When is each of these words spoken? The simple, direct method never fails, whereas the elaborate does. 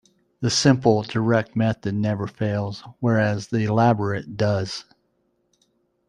The 0.39 0.49
simple, 0.49 1.03
direct 1.03 1.55
method 1.55 1.93
never 1.93 2.25
fails, 2.25 2.83
whereas 3.01 3.49
the 3.49 3.65
elaborate 3.65 4.35
does. 4.35 4.83